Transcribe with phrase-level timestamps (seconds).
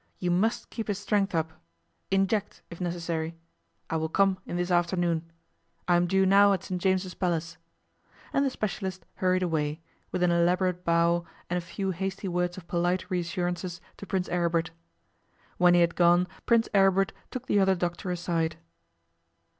[0.17, 1.53] You must keep his strength up.
[2.09, 3.35] Inject, if necessary.
[3.87, 5.31] I will come in this afternoon.
[5.87, 7.57] I am due now at St James's Palace.'
[8.33, 9.79] And the specialist hurried away,
[10.11, 14.71] with an elaborate bow and a few hasty words of polite reassurances to Prince Aribert.
[15.59, 18.55] When he had gone Prince Aribert took the other doctor aside.